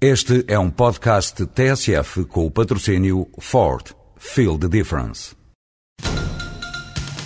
Este 0.00 0.44
é 0.46 0.56
um 0.56 0.70
podcast 0.70 1.44
TSF 1.44 2.24
com 2.26 2.46
o 2.46 2.50
patrocínio 2.52 3.26
Ford. 3.40 3.84
Feel 4.16 4.56
the 4.56 4.68
difference. 4.68 5.34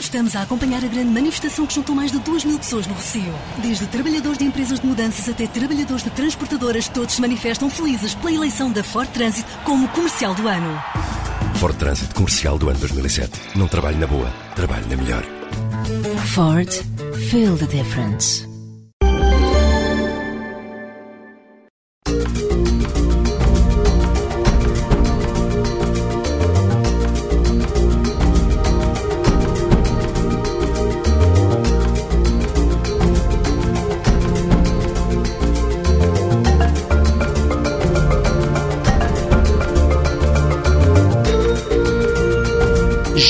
Estamos 0.01 0.35
a 0.35 0.41
acompanhar 0.41 0.83
a 0.83 0.89
grande 0.89 1.11
manifestação 1.11 1.67
que 1.67 1.75
juntou 1.75 1.95
mais 1.95 2.11
de 2.11 2.19
2 2.21 2.47
mil 2.47 2.59
pessoas 2.59 2.87
no 2.87 2.95
Rocio. 2.95 3.31
Desde 3.61 3.87
trabalhadores 3.89 4.39
de 4.39 4.45
empresas 4.45 4.81
de 4.81 4.87
mudanças 4.87 5.29
até 5.29 5.47
trabalhadores 5.47 6.03
de 6.03 6.09
transportadoras, 6.13 6.89
todos 6.89 7.17
se 7.17 7.21
manifestam 7.21 7.69
felizes 7.69 8.15
pela 8.15 8.33
eleição 8.33 8.73
da 8.73 8.83
Ford 8.83 9.11
Transit 9.11 9.47
como 9.67 9.87
comercial 9.89 10.35
do 10.35 10.49
ano. 10.49 10.83
Ford 11.57 11.77
Transit 11.77 12.15
comercial 12.15 12.57
do 12.57 12.71
ano 12.71 12.79
2007. 12.79 13.39
Não 13.55 13.69
trabalho 13.69 13.99
na 13.99 14.07
boa, 14.07 14.33
trabalho 14.57 14.89
na 14.89 14.97
melhor. 14.97 15.25
Ford. 16.35 16.73
Feel 17.29 17.55
the 17.59 17.67
difference. 17.67 18.51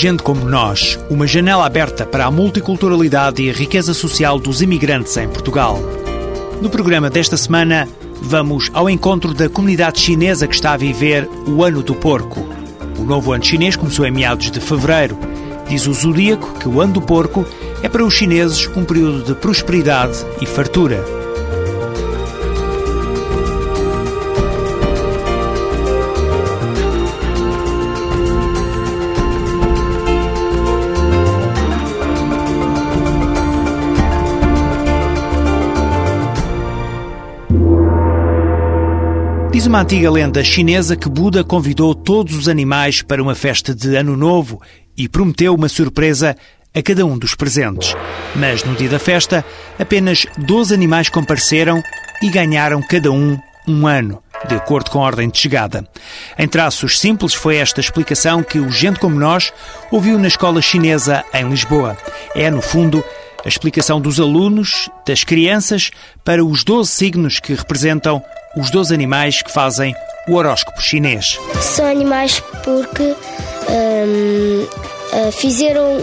Gente 0.02 0.24
como 0.24 0.44
nós, 0.44 0.98
uma 1.08 1.28
janela 1.28 1.64
aberta 1.64 2.04
para 2.04 2.24
a 2.24 2.30
multiculturalidade 2.32 3.40
e 3.40 3.48
a 3.48 3.52
riqueza 3.52 3.94
social 3.94 4.36
dos 4.36 4.60
imigrantes 4.60 5.16
em 5.16 5.28
Portugal. 5.28 5.78
No 6.60 6.68
programa 6.68 7.08
desta 7.08 7.36
semana, 7.36 7.88
vamos 8.20 8.68
ao 8.74 8.90
encontro 8.90 9.32
da 9.32 9.48
comunidade 9.48 10.00
chinesa 10.00 10.48
que 10.48 10.56
está 10.56 10.72
a 10.72 10.76
viver 10.76 11.28
o 11.46 11.62
Ano 11.62 11.84
do 11.84 11.94
Porco. 11.94 12.44
O 12.98 13.04
novo 13.04 13.30
ano 13.32 13.44
chinês 13.44 13.76
começou 13.76 14.04
em 14.04 14.10
meados 14.10 14.50
de 14.50 14.58
fevereiro. 14.58 15.16
Diz 15.68 15.86
o 15.86 15.94
Zodíaco 15.94 16.58
que 16.58 16.68
o 16.68 16.80
Ano 16.80 16.94
do 16.94 17.00
Porco 17.00 17.46
é 17.80 17.88
para 17.88 18.04
os 18.04 18.12
chineses 18.12 18.68
um 18.74 18.84
período 18.84 19.22
de 19.22 19.36
prosperidade 19.36 20.18
e 20.40 20.46
fartura. 20.46 21.21
Diz 39.52 39.66
uma 39.66 39.82
antiga 39.82 40.10
lenda 40.10 40.42
chinesa 40.42 40.96
que 40.96 41.10
Buda 41.10 41.44
convidou 41.44 41.94
todos 41.94 42.34
os 42.34 42.48
animais 42.48 43.02
para 43.02 43.22
uma 43.22 43.34
festa 43.34 43.74
de 43.74 43.94
Ano 43.94 44.16
Novo 44.16 44.62
e 44.96 45.06
prometeu 45.10 45.54
uma 45.54 45.68
surpresa 45.68 46.34
a 46.74 46.82
cada 46.82 47.04
um 47.04 47.18
dos 47.18 47.34
presentes. 47.34 47.94
Mas 48.34 48.64
no 48.64 48.74
dia 48.74 48.88
da 48.88 48.98
festa, 48.98 49.44
apenas 49.78 50.24
12 50.38 50.72
animais 50.72 51.10
compareceram 51.10 51.82
e 52.22 52.30
ganharam 52.30 52.80
cada 52.80 53.12
um 53.12 53.38
um 53.68 53.86
ano, 53.86 54.22
de 54.48 54.54
acordo 54.54 54.90
com 54.90 55.00
a 55.00 55.04
ordem 55.04 55.28
de 55.28 55.38
chegada. 55.38 55.86
Em 56.38 56.48
traços 56.48 56.98
simples, 56.98 57.34
foi 57.34 57.56
esta 57.56 57.78
explicação 57.78 58.42
que 58.42 58.58
o 58.58 58.70
Gente 58.70 58.98
Como 58.98 59.20
Nós 59.20 59.52
ouviu 59.90 60.18
na 60.18 60.28
escola 60.28 60.62
chinesa 60.62 61.22
em 61.32 61.46
Lisboa. 61.46 61.96
É, 62.34 62.50
no 62.50 62.62
fundo, 62.62 63.04
a 63.44 63.48
explicação 63.48 64.00
dos 64.00 64.18
alunos, 64.18 64.88
das 65.06 65.24
crianças, 65.24 65.90
para 66.24 66.42
os 66.42 66.64
12 66.64 66.90
signos 66.90 67.38
que 67.38 67.54
representam 67.54 68.22
os 68.56 68.70
12 68.70 68.92
animais 68.94 69.42
que 69.42 69.50
fazem 69.50 69.94
o 70.28 70.34
horóscopo 70.34 70.80
chinês. 70.80 71.38
São 71.60 71.86
animais 71.86 72.40
porque 72.64 73.16
hum, 73.68 74.66
uh, 75.12 75.32
fizeram 75.32 75.98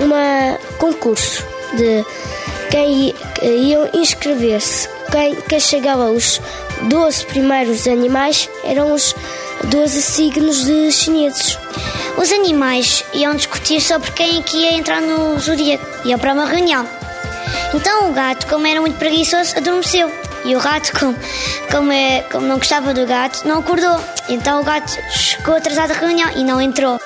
um 0.00 0.76
concurso 0.78 1.46
de 1.76 2.04
quem 2.70 3.14
iam 3.42 3.88
inscrever-se. 3.94 4.88
Quem, 5.10 5.36
quem 5.42 5.60
chegava 5.60 6.06
aos 6.06 6.40
12 6.82 7.26
primeiros 7.26 7.86
animais 7.86 8.48
eram 8.64 8.92
os 8.92 9.14
12 9.64 10.02
signos 10.02 10.64
de 10.64 10.90
chineses. 10.90 11.58
Os 12.16 12.32
animais 12.32 13.04
iam 13.12 13.34
discutir 13.36 13.80
sobre 13.80 14.10
quem 14.12 14.38
é 14.38 14.42
que 14.42 14.56
ia 14.56 14.74
entrar 14.74 15.00
no 15.00 15.38
zodíaco. 15.38 15.84
Iam 16.04 16.18
para 16.18 16.32
uma 16.32 16.46
reunião. 16.46 16.88
Então 17.72 18.10
o 18.10 18.12
gato, 18.12 18.46
como 18.46 18.66
era 18.66 18.80
muito 18.80 18.98
preguiçoso, 18.98 19.56
adormeceu. 19.56 20.10
E 20.44 20.54
o 20.54 20.58
rato, 20.58 20.92
como, 20.98 21.16
como, 21.70 21.92
é, 21.92 22.22
como 22.30 22.46
não 22.46 22.58
gostava 22.58 22.92
do 22.92 23.06
gato, 23.06 23.46
não 23.46 23.60
acordou. 23.60 23.98
Então 24.28 24.60
o 24.60 24.64
gato 24.64 24.92
chegou 25.10 25.56
atrasado 25.56 25.92
à 25.92 25.94
reunião 25.94 26.30
e 26.36 26.44
não 26.44 26.60
entrou. 26.60 26.98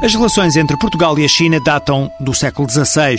As 0.00 0.14
relações 0.14 0.56
entre 0.56 0.76
Portugal 0.78 1.18
e 1.18 1.24
a 1.24 1.28
China 1.28 1.60
datam 1.60 2.10
do 2.20 2.32
século 2.32 2.70
XVI. 2.70 3.16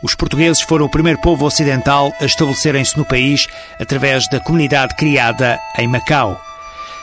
Os 0.00 0.14
portugueses 0.14 0.62
foram 0.62 0.86
o 0.86 0.88
primeiro 0.88 1.20
povo 1.20 1.44
ocidental 1.44 2.14
a 2.20 2.24
estabelecerem-se 2.24 2.96
no 2.96 3.04
país 3.04 3.46
através 3.80 4.28
da 4.28 4.40
comunidade 4.40 4.94
criada 4.94 5.58
em 5.76 5.88
Macau. 5.88 6.40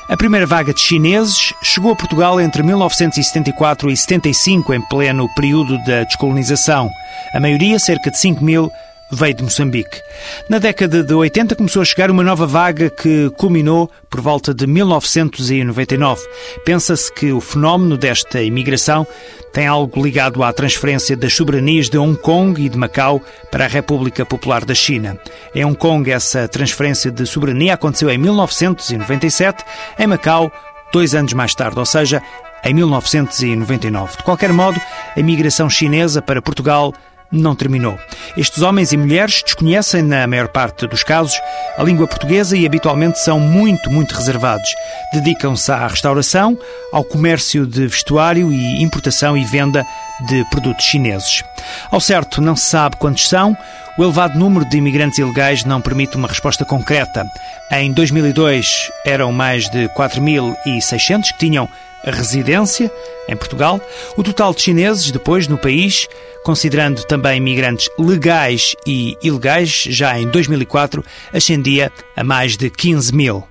A 0.10 0.16
primeira 0.16 0.46
vaga 0.46 0.74
de 0.74 0.80
chineses 0.80 1.54
chegou 1.62 1.92
a 1.92 1.96
Portugal 1.96 2.40
entre 2.40 2.64
1974 2.64 3.92
e 3.92 3.98
75, 3.98 4.74
em 4.74 4.82
pleno 4.88 5.28
período 5.36 5.78
da 5.84 6.06
descolonização. 6.06 6.90
A 7.34 7.42
maioria, 7.42 7.78
cerca 7.78 8.10
de 8.10 8.18
5 8.18 8.42
mil, 8.42 8.72
veio 9.12 9.34
de 9.36 9.44
Moçambique. 9.44 10.02
Na 10.50 10.60
década 10.60 11.04
de 11.04 11.14
80 11.14 11.56
começou 11.56 11.82
a 11.82 11.86
chegar 11.86 12.12
uma 12.12 12.24
nova 12.24 12.46
vaga 12.46 12.90
que 12.90 13.30
culminou 13.38 13.90
por 14.10 14.22
volta 14.22 14.54
de 14.54 14.68
1999. 14.68 16.22
Pensa-se 16.66 17.12
que 17.14 17.32
o 17.32 17.40
fenómeno 17.40 17.98
desta 17.98 18.42
imigração 18.42 19.08
tem 19.54 19.66
algo 19.66 20.04
ligado 20.04 20.44
à 20.44 20.52
transferência 20.52 21.16
das 21.16 21.34
soberanias 21.34 21.90
de 21.90 21.98
Hong 21.98 22.18
Kong 22.18 22.62
e 22.62 22.70
de 22.70 22.78
Macau 22.78 23.22
para 23.50 23.66
a 23.66 23.68
República 23.68 24.26
Popular 24.26 24.66
da 24.66 24.76
China. 24.76 25.18
Em 25.56 25.66
Hong 25.66 25.78
Kong, 25.78 26.12
essa 26.12 26.48
transferência 26.48 27.10
de 27.10 27.26
soberania 27.26 27.74
aconteceu 27.74 28.10
em 28.10 28.18
1997, 28.18 29.64
em 29.98 30.08
Macau, 30.08 30.52
dois 30.92 31.16
anos 31.16 31.34
mais 31.34 31.56
tarde, 31.56 31.80
ou 31.80 31.86
seja, 31.86 32.22
em 32.64 32.74
1999. 32.74 34.18
De 34.18 34.24
qualquer 34.24 34.52
modo, 34.52 34.80
a 35.16 35.20
imigração 35.20 35.70
chinesa 35.70 36.22
para 36.22 36.42
Portugal 36.42 36.94
não 37.32 37.56
terminou. 37.56 37.98
Estes 38.36 38.62
homens 38.62 38.94
e 38.94 38.98
mulheres 38.98 39.42
desconhecem, 39.44 40.02
na 40.02 40.28
maior 40.28 40.48
parte 40.48 40.88
dos 40.88 41.04
casos, 41.04 41.36
a 41.78 41.84
língua 41.84 42.08
portuguesa 42.08 42.56
e 42.56 42.66
habitualmente 42.66 43.20
são 43.20 43.40
muito, 43.40 43.92
muito 43.92 44.14
reservados. 44.16 44.70
Dedicam-se 45.14 45.72
à 45.72 45.88
restauração, 45.88 46.58
ao 46.92 47.04
comércio 47.04 47.66
de 47.66 47.88
vestuário 47.88 48.52
e 48.52 48.82
importação 48.82 49.38
e 49.38 49.44
venda 49.44 49.86
de 50.28 50.44
produtos 50.50 50.86
chineses. 50.86 51.44
Ao 51.92 52.00
certo, 52.00 52.42
não 52.42 52.56
se 52.56 52.66
sabe 52.66 52.96
quantos 52.98 53.28
são. 53.28 53.58
O 53.98 54.04
elevado 54.04 54.38
número 54.38 54.64
de 54.70 54.78
imigrantes 54.78 55.18
ilegais 55.18 55.64
não 55.64 55.82
permite 55.82 56.16
uma 56.16 56.28
resposta 56.28 56.64
concreta. 56.64 57.26
Em 57.72 57.92
2002 57.92 58.92
eram 59.06 59.32
mais 59.32 59.68
de 59.70 59.90
4.600 59.90 61.32
que 61.32 61.40
tinham 61.40 61.68
a 62.08 62.12
residência 62.12 62.92
em 63.28 63.36
Portugal. 63.36 63.80
O 64.16 64.24
total 64.24 64.54
de 64.54 64.62
chineses 64.62 65.12
depois 65.12 65.48
no 65.48 65.58
país, 65.58 66.08
considerando 66.44 67.04
também 67.04 67.38
imigrantes 67.38 67.90
legais 68.00 68.76
e 68.86 69.18
ilegais, 69.22 69.86
já 69.90 70.20
em 70.20 70.28
2004 70.28 71.04
ascendia 71.34 71.92
a 72.16 72.24
mais 72.24 72.56
de 72.56 72.70
15 72.70 73.14
mil. 73.14 73.44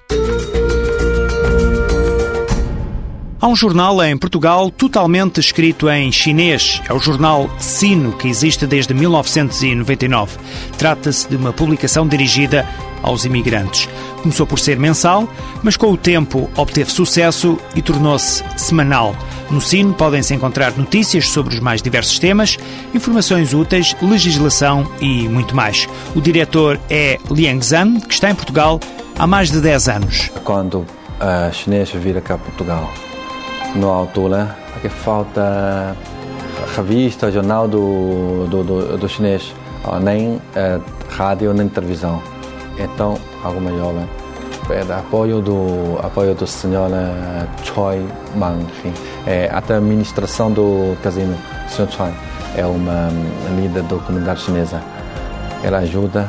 Há 3.38 3.48
um 3.48 3.54
jornal 3.54 4.02
em 4.02 4.16
Portugal 4.16 4.70
totalmente 4.70 5.40
escrito 5.40 5.90
em 5.90 6.10
chinês. 6.10 6.80
É 6.88 6.94
o 6.94 6.98
jornal 6.98 7.50
Sino, 7.58 8.12
que 8.12 8.28
existe 8.28 8.66
desde 8.66 8.94
1999. 8.94 10.38
Trata-se 10.78 11.28
de 11.28 11.36
uma 11.36 11.52
publicação 11.52 12.08
dirigida 12.08 12.66
aos 13.02 13.26
imigrantes. 13.26 13.90
Começou 14.22 14.46
por 14.46 14.58
ser 14.58 14.78
mensal, 14.78 15.28
mas 15.62 15.76
com 15.76 15.92
o 15.92 15.98
tempo 15.98 16.50
obteve 16.56 16.90
sucesso 16.90 17.58
e 17.74 17.82
tornou-se 17.82 18.42
semanal. 18.56 19.14
No 19.50 19.60
Sino 19.60 19.92
podem-se 19.92 20.32
encontrar 20.34 20.72
notícias 20.72 21.28
sobre 21.28 21.54
os 21.54 21.60
mais 21.60 21.82
diversos 21.82 22.18
temas, 22.18 22.56
informações 22.94 23.52
úteis, 23.52 23.94
legislação 24.00 24.90
e 24.98 25.28
muito 25.28 25.54
mais. 25.54 25.86
O 26.14 26.22
diretor 26.22 26.80
é 26.88 27.18
Liang 27.30 27.62
Zhan, 27.62 28.00
que 28.00 28.14
está 28.14 28.30
em 28.30 28.34
Portugal 28.34 28.80
há 29.18 29.26
mais 29.26 29.50
de 29.50 29.60
10 29.60 29.88
anos. 29.90 30.30
Quando 30.42 30.86
a 31.20 31.52
chinês 31.52 31.90
vir 31.90 32.20
cá 32.22 32.34
a 32.34 32.38
Portugal, 32.38 32.90
na 33.74 33.86
altura, 33.86 34.56
que 34.80 34.88
falta 34.88 35.96
revista, 36.76 37.30
jornal 37.30 37.68
do, 37.68 38.46
do, 38.48 38.64
do, 38.64 38.98
do 38.98 39.08
chinês, 39.08 39.54
nem 40.02 40.40
eh, 40.54 40.80
rádio, 41.10 41.52
nem 41.52 41.68
televisão. 41.68 42.22
Então, 42.78 43.18
algo 43.42 43.60
maior, 43.60 43.92
né? 43.92 44.06
é, 44.70 44.80
apoio 44.92 45.40
do 45.40 45.98
apoio 46.02 46.34
do 46.34 46.46
senhor 46.46 46.90
Choi 47.62 48.04
Man, 48.34 48.58
enfim, 48.60 48.92
é, 49.26 49.48
a 49.52 49.58
administração 49.58 50.50
do 50.50 50.96
casino, 51.02 51.36
senhor 51.68 51.90
Choi, 51.90 52.12
é 52.56 52.64
uma 52.64 53.08
líder 53.56 53.82
da 53.82 53.96
comunidade 53.98 54.40
chinesa. 54.40 54.82
Ela 55.62 55.78
ajuda, 55.78 56.28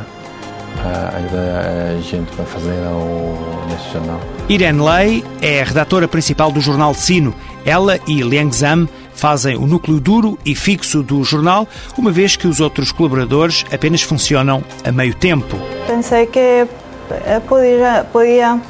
ajuda 0.88 1.98
a 1.98 2.02
gente 2.02 2.30
a 2.40 2.46
fazer 2.46 2.72
o, 2.72 3.38
nesse 3.70 3.92
jornal. 3.92 4.20
Irene 4.50 4.82
Lei 4.82 5.26
é 5.42 5.62
a 5.62 5.66
redatora 5.66 6.08
principal 6.08 6.52
do 6.52 6.60
jornal 6.60 6.94
Sino. 6.94 7.34
Ela 7.66 8.00
e 8.08 8.22
Liang 8.22 8.56
Zham 8.56 8.88
fazem 9.14 9.58
o 9.58 9.66
núcleo 9.66 10.00
duro 10.00 10.38
e 10.46 10.56
fixo 10.56 11.02
do 11.02 11.24
jornal, 11.24 11.68
uma 11.98 12.12
vez 12.12 12.36
que 12.36 12.48
os 12.48 12.60
outros 12.60 12.92
colaboradores 12.92 13.66
apenas 13.72 14.02
funcionam 14.02 14.64
a 14.84 14.92
meio 14.92 15.14
tempo. 15.16 15.58
Pensei 15.88 16.28
que 16.28 16.40
eh, 16.40 17.42
podia, 17.48 18.06
podia 18.12 18.62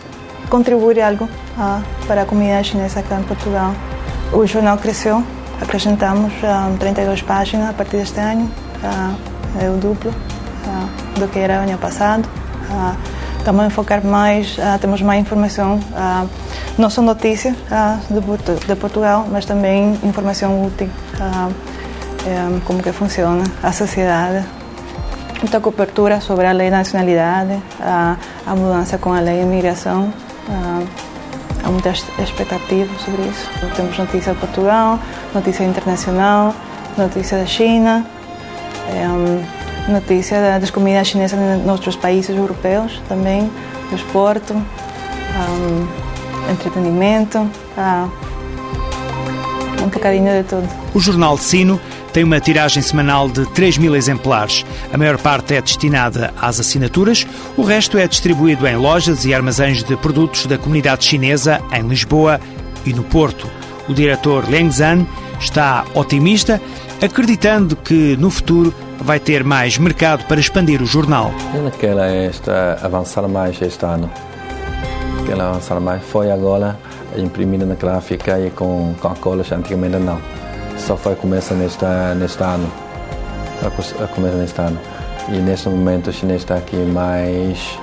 contribuir 0.50 1.02
algo 1.02 1.26
uh, 1.26 1.84
para 2.08 2.22
a 2.22 2.26
comunidade 2.26 2.70
chinesa 2.70 3.02
aqui 3.02 3.14
em 3.14 3.24
Portugal. 3.24 3.74
O 4.32 4.46
jornal 4.46 4.78
cresceu, 4.78 5.24
acrescentamos 5.62 6.32
uh, 6.44 6.78
32 6.80 7.22
páginas 7.22 7.70
a 7.70 7.74
partir 7.74 7.98
deste 7.98 8.20
ano, 8.20 8.50
uh, 8.82 9.62
é 9.62 9.70
o 9.70 9.78
duplo 9.78 10.14
do 11.20 11.28
que 11.28 11.40
era 11.40 11.60
o 11.60 11.64
ano 11.64 11.78
passado. 11.78 12.28
Estamos 13.38 13.64
a 13.64 13.68
enfocar 13.68 14.04
mais, 14.04 14.58
temos 14.82 15.02
mais 15.02 15.22
informação, 15.22 15.80
não 16.78 16.90
só 16.90 17.02
notícias 17.02 17.56
de, 18.10 18.76
Portugal, 18.76 19.26
mas 19.32 19.46
também 19.46 19.98
informação 20.04 20.66
útil, 20.66 20.90
é, 22.28 22.60
como 22.66 22.84
que 22.84 22.92
funciona 22.92 23.44
a 23.64 23.72
sociedade, 23.72 24.46
muita 25.42 25.62
cobertura 25.62 26.20
sobre 26.20 26.46
a 26.46 26.52
lei 26.52 26.70
da 26.70 26.80
nacionalidade, 26.80 27.58
a, 27.80 28.18
mudança 28.54 28.98
com 28.98 29.14
a 29.14 29.22
lei 29.22 29.38
de 29.38 29.44
imigração. 29.44 30.12
Há 31.64 31.70
muitas 31.70 32.06
expectativas 32.20 33.02
sobre 33.02 33.24
isso. 33.24 33.50
Temos 33.76 33.98
notícia 33.98 34.34
de 34.34 34.40
Portugal, 34.40 35.00
notícia 35.34 35.64
internacional, 35.64 36.54
notícia 36.98 37.38
da 37.38 37.46
China, 37.46 38.06
é, 38.90 39.57
notícia 39.88 40.60
das 40.60 40.70
comidas 40.70 41.08
chinesas 41.08 41.40
outros 41.68 41.96
países 41.96 42.36
europeus 42.36 43.02
também, 43.08 43.50
do 43.90 43.96
esporte, 43.96 44.54
um, 44.54 45.88
entretenimento, 46.52 47.38
uh, 47.40 48.12
um 49.84 49.90
bocadinho 49.90 50.32
de 50.32 50.44
tudo. 50.44 50.68
O 50.94 51.00
jornal 51.00 51.38
Sino 51.38 51.80
tem 52.14 52.24
uma 52.24 52.40
tiragem 52.40 52.82
semanal 52.82 53.30
de 53.30 53.46
3 53.52 53.78
mil 53.78 53.96
exemplares. 53.96 54.66
A 54.92 54.98
maior 54.98 55.18
parte 55.18 55.54
é 55.54 55.62
destinada 55.62 56.34
às 56.42 56.60
assinaturas, 56.60 57.28
o 57.56 57.62
resto 57.62 57.98
é 57.98 58.08
distribuído 58.08 58.68
em 58.68 58.76
lojas 58.76 59.26
e 59.26 59.34
armazéns 59.34 59.84
de 59.84 59.96
produtos 59.98 60.46
da 60.46 60.58
comunidade 60.58 61.06
chinesa 61.06 61.62
em 61.72 61.88
Lisboa 61.88 62.40
e 62.86 62.94
no 62.94 63.04
Porto. 63.04 63.50
O 63.88 63.94
diretor 63.94 64.50
Leng 64.50 64.72
Zhan 64.72 65.06
está 65.40 65.86
otimista, 65.94 66.60
acreditando 67.02 67.76
que 67.76 68.18
no 68.18 68.30
futuro 68.30 68.74
vai 69.00 69.20
ter 69.20 69.44
mais 69.44 69.78
mercado 69.78 70.26
para 70.26 70.40
expandir 70.40 70.82
o 70.82 70.86
jornal. 70.86 71.32
Eu 71.54 71.70
quero 71.72 72.00
esta, 72.00 72.80
avançar 72.82 73.28
mais 73.28 73.62
este 73.62 73.86
ano. 73.86 74.10
Quero 75.26 75.42
avançar 75.42 75.80
mais. 75.80 76.04
Foi 76.04 76.32
agora 76.32 76.78
imprimida 77.16 77.66
na 77.66 77.76
gráfica 77.76 78.40
e 78.40 78.50
com, 78.52 78.94
com 79.00 79.08
a 79.08 79.16
cola, 79.16 79.44
antigamente 79.52 79.98
não 79.98 80.38
só 80.78 80.96
foi 80.96 81.16
começa 81.16 81.54
neste, 81.54 81.86
neste 82.16 82.42
ano. 82.42 82.72
Começa 84.14 84.38
neste 84.38 84.62
ano. 84.62 84.80
E 85.30 85.40
neste 85.40 85.68
momento 85.68 86.10
o 86.10 86.14
chinês 86.14 86.42
está 86.42 86.56
aqui 86.56 86.78
mais 86.78 87.78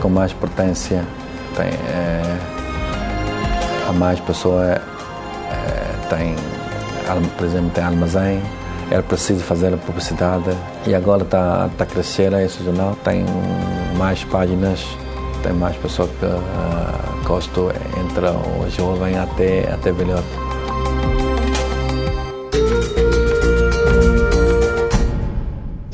com 0.00 0.08
mais 0.08 0.32
potência. 0.32 1.04
Tem, 1.56 1.66
é, 1.66 2.38
há 3.88 3.92
mais 3.92 4.20
pessoas, 4.20 4.68
é, 4.70 4.80
tem, 6.08 6.34
por 7.36 7.44
exemplo, 7.44 7.70
tem 7.70 7.84
armazém, 7.84 8.40
era 8.90 9.02
preciso 9.02 9.42
fazer 9.44 9.72
a 9.72 9.76
publicidade 9.76 10.50
e 10.86 10.94
agora 10.94 11.22
está, 11.22 11.70
a 11.78 11.86
crescer 11.86 12.32
esse 12.32 12.62
jornal, 12.64 12.96
tem 13.04 13.24
mais 13.96 14.24
páginas, 14.24 14.84
tem 15.42 15.52
mais 15.52 15.76
pessoas 15.76 16.10
que 16.18 16.26
uh, 16.26 17.24
gostam, 17.24 17.70
entre 18.00 18.26
o 18.26 18.68
jovem 18.68 19.16
até, 19.16 19.72
até 19.72 19.92
velhote. 19.92 20.49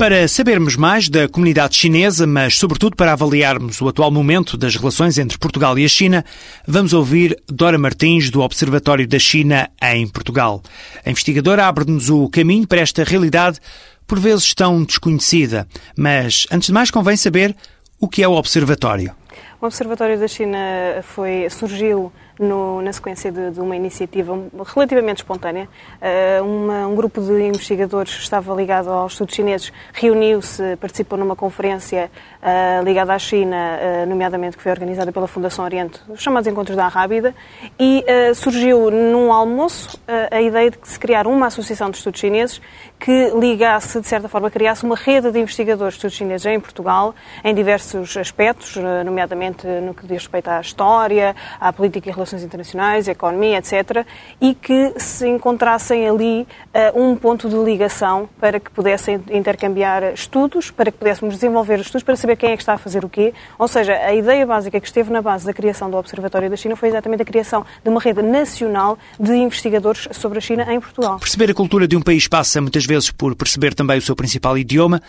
Para 0.07 0.25
sabermos 0.25 0.77
mais 0.77 1.09
da 1.09 1.27
comunidade 1.27 1.75
chinesa, 1.75 2.25
mas 2.25 2.57
sobretudo 2.57 2.95
para 2.95 3.11
avaliarmos 3.11 3.81
o 3.81 3.89
atual 3.89 4.09
momento 4.09 4.55
das 4.55 4.73
relações 4.73 5.17
entre 5.17 5.37
Portugal 5.37 5.77
e 5.77 5.83
a 5.83 5.87
China, 5.89 6.23
vamos 6.65 6.93
ouvir 6.93 7.37
Dora 7.45 7.77
Martins, 7.77 8.29
do 8.29 8.39
Observatório 8.39 9.05
da 9.05 9.19
China 9.19 9.69
em 9.83 10.07
Portugal. 10.07 10.63
A 11.05 11.09
investigadora 11.09 11.67
abre-nos 11.67 12.09
o 12.09 12.29
caminho 12.29 12.65
para 12.65 12.79
esta 12.79 13.03
realidade, 13.03 13.59
por 14.07 14.17
vezes 14.17 14.53
tão 14.53 14.81
desconhecida. 14.85 15.67
Mas, 15.97 16.47
antes 16.49 16.67
de 16.67 16.73
mais, 16.73 16.89
convém 16.89 17.17
saber 17.17 17.53
o 17.99 18.07
que 18.07 18.23
é 18.23 18.27
o 18.29 18.37
Observatório. 18.37 19.13
O 19.59 19.65
Observatório 19.65 20.19
da 20.19 20.27
China 20.27 20.57
foi, 21.01 21.49
surgiu 21.49 22.11
no, 22.39 22.81
na 22.81 22.93
sequência 22.93 23.31
de, 23.31 23.51
de, 23.51 23.59
uma 23.59 23.75
iniciativa 23.75 24.37
relativamente 24.73 25.17
espontânea. 25.17 25.67
Uh, 25.99 26.43
uma, 26.43 26.87
um 26.87 26.95
grupo 26.95 27.21
de 27.21 27.41
investigadores 27.43 28.15
que 28.15 28.21
estava 28.21 28.53
ligado 28.53 28.89
aos 28.89 29.13
estudos 29.13 29.35
chineses 29.35 29.73
reuniu-se, 29.93 30.75
participou 30.77 31.17
numa 31.17 31.35
conferência 31.35 32.11
uh, 32.41 32.83
ligada 32.83 33.13
à 33.13 33.19
China, 33.19 33.55
uh, 33.55 34.05
nomeadamente 34.07 34.57
que 34.57 34.63
foi 34.63 34.71
organizada 34.71 35.11
pela 35.11 35.27
Fundação 35.27 35.65
Oriente, 35.65 35.99
os 36.07 36.21
chamados 36.21 36.47
Encontros 36.47 36.77
da 36.77 36.87
Rábida, 36.87 37.33
e 37.79 38.05
surgiu 38.35 38.91
num 38.91 39.31
almoço 39.31 39.99
a 40.31 40.41
ideia 40.41 40.69
de 40.69 40.77
se 40.83 40.99
criar 40.99 41.27
uma 41.27 41.47
associação 41.47 41.89
de 41.89 41.97
estudos 41.97 42.19
chineses 42.19 42.61
que 42.99 43.31
ligasse, 43.31 43.99
de 43.99 44.07
certa 44.07 44.27
forma, 44.27 44.49
criasse 44.49 44.83
uma 44.83 44.95
rede 44.95 45.31
de 45.31 45.39
investigadores 45.39 45.93
de 45.93 45.97
estudos 45.97 46.15
chineses 46.15 46.45
em 46.45 46.59
Portugal, 46.59 47.13
em 47.43 47.53
diversos 47.53 48.15
aspectos, 48.17 48.75
nomeadamente 49.05 49.46
no 49.81 49.93
que 49.93 50.05
diz 50.07 50.23
respeito 50.23 50.49
à 50.49 50.59
história, 50.59 51.35
à 51.59 51.71
política 51.71 52.09
e 52.09 52.11
relações 52.11 52.43
internacionais, 52.43 53.07
economia, 53.07 53.57
etc., 53.57 54.05
e 54.41 54.53
que 54.53 54.93
se 54.97 55.27
encontrassem 55.27 56.07
ali 56.07 56.47
uh, 56.73 57.01
um 57.01 57.15
ponto 57.15 57.49
de 57.49 57.55
ligação 57.55 58.29
para 58.39 58.59
que 58.59 58.71
pudessem 58.71 59.21
intercambiar 59.31 60.13
estudos, 60.13 60.71
para 60.71 60.91
que 60.91 60.97
pudéssemos 60.97 61.35
desenvolver 61.35 61.79
estudos, 61.79 62.03
para 62.03 62.15
saber 62.15 62.35
quem 62.35 62.51
é 62.51 62.57
que 62.57 62.61
está 62.61 62.73
a 62.73 62.77
fazer 62.77 63.03
o 63.05 63.09
quê. 63.09 63.33
Ou 63.57 63.67
seja, 63.67 63.93
a 63.93 64.13
ideia 64.13 64.45
básica 64.45 64.79
que 64.79 64.87
esteve 64.87 65.11
na 65.11 65.21
base 65.21 65.45
da 65.45 65.53
criação 65.53 65.89
do 65.89 65.97
Observatório 65.97 66.49
da 66.49 66.55
China 66.55 66.75
foi 66.75 66.89
exatamente 66.89 67.21
a 67.21 67.25
criação 67.25 67.65
de 67.83 67.89
uma 67.89 67.99
rede 67.99 68.21
nacional 68.21 68.97
de 69.19 69.33
investigadores 69.33 70.07
sobre 70.11 70.37
a 70.37 70.41
China 70.41 70.73
em 70.73 70.79
Portugal. 70.79 71.19
Perceber 71.19 71.51
a 71.51 71.53
cultura 71.53 71.87
de 71.87 71.95
um 71.95 72.01
país 72.01 72.27
passa 72.27 72.61
muitas 72.61 72.85
vezes 72.85 73.11
por 73.11 73.35
perceber 73.35 73.73
também 73.73 73.97
o 73.97 74.01
seu 74.01 74.15
principal 74.15 74.57
idioma. 74.57 75.01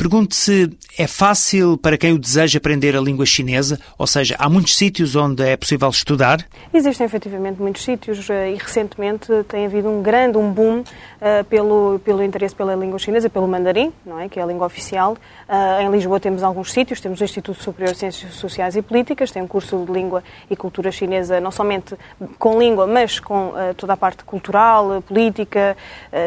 Pergunto 0.00 0.34
se 0.34 0.70
é 0.98 1.06
fácil 1.06 1.76
para 1.76 1.98
quem 1.98 2.14
o 2.14 2.18
deseja 2.18 2.56
aprender 2.56 2.96
a 2.96 3.00
língua 3.02 3.26
chinesa, 3.26 3.78
ou 3.98 4.06
seja, 4.06 4.34
há 4.38 4.48
muitos 4.48 4.74
sítios 4.74 5.14
onde 5.14 5.42
é 5.42 5.54
possível 5.58 5.90
estudar? 5.90 6.42
Existem 6.72 7.04
efetivamente 7.04 7.60
muitos 7.60 7.84
sítios 7.84 8.30
eh, 8.30 8.52
e 8.52 8.54
recentemente 8.54 9.26
tem 9.46 9.66
havido 9.66 9.90
um 9.90 10.02
grande 10.02 10.38
um 10.38 10.50
boom 10.50 10.80
uh, 10.80 11.44
pelo, 11.50 12.00
pelo 12.02 12.22
interesse 12.24 12.54
pela 12.54 12.74
língua 12.74 12.98
chinesa, 12.98 13.28
pelo 13.28 13.46
mandarim, 13.46 13.92
não 14.06 14.18
é? 14.18 14.26
que 14.26 14.40
é 14.40 14.42
a 14.42 14.46
língua 14.46 14.66
oficial. 14.66 15.18
Uh, 15.46 15.82
em 15.82 15.90
Lisboa 15.90 16.18
temos 16.18 16.42
alguns 16.42 16.72
sítios, 16.72 16.98
temos 16.98 17.20
o 17.20 17.24
Instituto 17.24 17.62
Superior 17.62 17.92
de 17.92 17.98
Ciências 17.98 18.34
Sociais 18.36 18.76
e 18.76 18.80
Políticas, 18.82 19.30
tem 19.30 19.42
um 19.42 19.46
curso 19.46 19.84
de 19.84 19.92
língua 19.92 20.24
e 20.50 20.56
cultura 20.56 20.90
chinesa, 20.90 21.40
não 21.40 21.50
somente 21.50 21.94
com 22.38 22.58
língua, 22.58 22.86
mas 22.86 23.20
com 23.20 23.48
uh, 23.48 23.74
toda 23.76 23.92
a 23.92 23.96
parte 23.98 24.24
cultural, 24.24 25.02
política, 25.02 25.76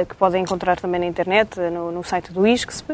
que 0.07 0.15
podem 0.15 0.43
encontrar 0.43 0.79
também 0.79 0.99
na 0.99 1.07
internet, 1.07 1.59
no, 1.59 1.91
no 1.91 2.03
site 2.03 2.31
do 2.31 2.45
ISCSP. 2.45 2.93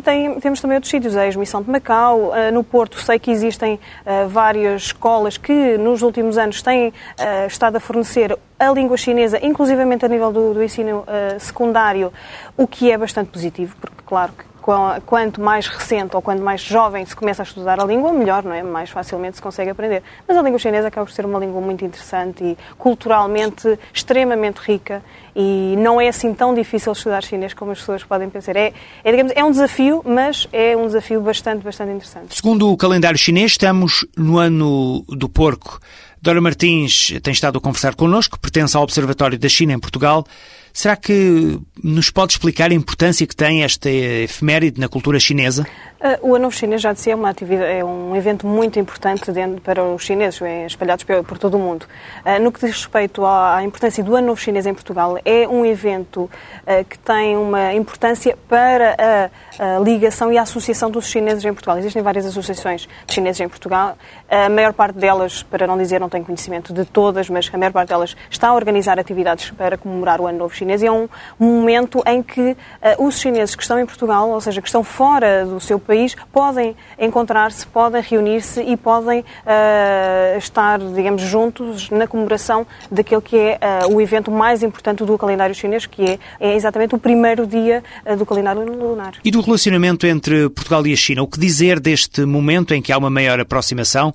E 0.00 0.02
tem, 0.02 0.40
temos 0.40 0.60
também 0.60 0.76
outros 0.76 0.90
sítios, 0.90 1.14
a 1.14 1.28
Exmissão 1.28 1.62
de 1.62 1.70
Macau, 1.70 2.30
uh, 2.30 2.52
no 2.52 2.64
Porto 2.64 2.98
sei 2.98 3.18
que 3.18 3.30
existem 3.30 3.74
uh, 3.74 4.26
várias 4.28 4.84
escolas 4.84 5.36
que 5.36 5.76
nos 5.76 6.00
últimos 6.00 6.38
anos 6.38 6.62
têm 6.62 6.88
uh, 6.88 7.46
estado 7.46 7.76
a 7.76 7.80
fornecer 7.80 8.36
a 8.58 8.70
língua 8.70 8.96
chinesa, 8.96 9.38
inclusivamente 9.44 10.04
a 10.04 10.08
nível 10.08 10.32
do, 10.32 10.54
do 10.54 10.62
ensino 10.62 11.04
secundário, 11.38 12.12
o 12.58 12.66
que 12.66 12.90
é 12.90 12.98
bastante 12.98 13.30
positivo, 13.30 13.74
porque 13.80 14.02
claro 14.04 14.32
que 14.32 14.44
quanto 14.60 15.40
mais 15.40 15.66
recente 15.66 16.14
ou 16.14 16.22
quanto 16.22 16.42
mais 16.42 16.60
jovem 16.60 17.04
se 17.04 17.16
começa 17.16 17.42
a 17.42 17.44
estudar 17.44 17.80
a 17.80 17.84
língua, 17.84 18.12
melhor, 18.12 18.42
não 18.42 18.52
é? 18.52 18.62
Mais 18.62 18.90
facilmente 18.90 19.36
se 19.36 19.42
consegue 19.42 19.70
aprender. 19.70 20.02
Mas 20.26 20.36
a 20.36 20.42
língua 20.42 20.58
chinesa 20.58 20.88
acaba 20.88 21.06
por 21.06 21.12
ser 21.12 21.24
uma 21.24 21.38
língua 21.38 21.60
muito 21.60 21.84
interessante 21.84 22.44
e 22.44 22.58
culturalmente 22.78 23.78
extremamente 23.92 24.58
rica 24.58 25.02
e 25.34 25.74
não 25.78 26.00
é 26.00 26.08
assim 26.08 26.34
tão 26.34 26.54
difícil 26.54 26.92
estudar 26.92 27.22
chinês 27.22 27.54
como 27.54 27.72
as 27.72 27.78
pessoas 27.78 28.04
podem 28.04 28.28
pensar. 28.28 28.56
É, 28.56 28.72
é, 29.04 29.10
digamos, 29.10 29.32
é 29.34 29.44
um 29.44 29.50
desafio, 29.50 30.02
mas 30.04 30.46
é 30.52 30.76
um 30.76 30.86
desafio 30.86 31.20
bastante, 31.20 31.62
bastante 31.62 31.92
interessante. 31.92 32.34
Segundo 32.34 32.70
o 32.70 32.76
calendário 32.76 33.18
chinês, 33.18 33.52
estamos 33.52 34.06
no 34.16 34.38
ano 34.38 35.04
do 35.08 35.28
porco. 35.28 35.80
Dora 36.22 36.40
Martins 36.40 37.14
tem 37.22 37.32
estado 37.32 37.56
a 37.56 37.60
conversar 37.60 37.94
connosco, 37.94 38.38
pertence 38.38 38.76
ao 38.76 38.82
Observatório 38.82 39.38
da 39.38 39.48
China 39.48 39.72
em 39.72 39.78
Portugal. 39.78 40.26
Será 40.72 40.96
que 40.96 41.58
nos 41.82 42.10
pode 42.10 42.32
explicar 42.32 42.70
a 42.70 42.74
importância 42.74 43.26
que 43.26 43.34
tem 43.34 43.62
esta 43.62 43.90
efeméride 43.90 44.80
na 44.80 44.88
cultura 44.88 45.18
chinesa? 45.18 45.66
Uh, 46.00 46.30
o 46.30 46.34
Ano 46.34 46.44
Novo 46.44 46.56
Chinês, 46.56 46.80
já 46.80 46.94
disse, 46.94 47.10
é, 47.10 47.14
uma 47.14 47.28
atividade, 47.28 47.70
é 47.72 47.84
um 47.84 48.16
evento 48.16 48.46
muito 48.46 48.78
importante 48.78 49.30
dentro, 49.30 49.60
para 49.60 49.84
os 49.84 50.02
chineses, 50.02 50.40
espalhados 50.66 51.04
por, 51.04 51.22
por 51.22 51.36
todo 51.36 51.58
o 51.58 51.58
mundo. 51.58 51.84
Uh, 52.24 52.42
no 52.42 52.50
que 52.50 52.58
diz 52.58 52.70
respeito 52.70 53.22
à, 53.22 53.56
à, 53.56 53.64
importância 53.64 54.02
do 54.02 54.16
Ano 54.16 54.28
Novo 54.28 54.40
Chinês 54.40 54.64
em 54.64 54.72
Portugal, 54.72 55.18
é 55.26 55.46
um 55.46 55.66
evento 55.66 56.22
uh, 56.22 56.84
que 56.88 56.98
tem 56.98 57.36
uma 57.36 57.74
importância 57.74 58.34
para 58.48 58.96
a, 58.98 59.76
a, 59.76 59.78
ligação 59.80 60.32
e 60.32 60.38
a 60.38 60.42
associação 60.42 60.90
dos 60.90 61.06
chineses 61.06 61.44
em 61.44 61.52
Portugal. 61.52 61.76
Existem 61.76 62.02
várias 62.02 62.24
associações 62.24 62.88
de 63.06 63.12
chineses 63.12 63.38
em 63.42 63.48
Portugal. 63.48 63.98
A 64.26 64.48
maior 64.48 64.72
parte 64.72 64.98
delas, 64.98 65.42
para 65.42 65.66
não 65.66 65.76
dizer, 65.76 66.00
não 66.00 66.08
tenho 66.08 66.24
conhecimento 66.24 66.72
de 66.72 66.86
todas, 66.86 67.28
mas 67.28 67.50
a 67.52 67.58
maior 67.58 67.72
parte 67.72 67.90
delas 67.90 68.16
está 68.30 68.48
a 68.48 68.54
organizar 68.54 68.98
atividades 68.98 69.50
para 69.50 69.76
comemorar 69.76 70.18
o 70.18 70.26
Ano 70.26 70.38
Novo 70.38 70.54
Chinês. 70.54 70.59
E 70.60 70.86
é 70.86 70.92
um, 70.92 71.08
momento 71.38 72.02
em 72.06 72.22
que 72.22 72.56
os 72.98 73.18
chineses 73.18 73.54
que 73.54 73.62
estão 73.62 73.78
em 73.78 73.86
Portugal, 73.86 74.30
ou 74.30 74.40
seja, 74.40 74.60
que 74.60 74.68
estão 74.68 74.82
fora 74.82 75.44
do 75.44 75.60
seu 75.60 75.78
país 75.78 76.16
podem 76.32 76.76
encontrar-se, 76.98 77.66
podem 77.66 78.02
reunir-se 78.02 78.60
e 78.62 78.76
podem 78.76 79.20
uh, 79.20 80.38
estar, 80.38 80.78
digamos, 80.78 81.22
juntos 81.22 81.90
na 81.90 82.06
comemoração 82.06 82.66
daquele 82.90 83.20
que 83.20 83.36
é 83.36 83.58
uh, 83.86 83.94
o 83.94 84.00
evento 84.00 84.30
mais 84.30 84.62
importante 84.62 85.04
do 85.04 85.16
calendário 85.16 85.54
chinês, 85.54 85.86
que 85.86 86.02
é, 86.02 86.18
é 86.38 86.54
exatamente 86.54 86.94
o 86.94 86.98
primeiro 86.98 87.46
dia 87.46 87.82
uh, 88.04 88.16
do 88.16 88.26
calendário 88.26 88.64
lunar. 88.64 89.14
E 89.24 89.30
do 89.30 89.40
relacionamento 89.40 90.06
entre 90.06 90.48
Portugal 90.50 90.86
e 90.86 90.92
a 90.92 90.96
China? 90.96 91.22
O 91.22 91.26
que 91.26 91.38
dizer 91.38 91.80
deste 91.80 92.24
momento 92.24 92.74
em 92.74 92.82
que 92.82 92.92
há 92.92 92.98
uma 92.98 93.10
maior 93.10 93.40
aproximação? 93.40 94.14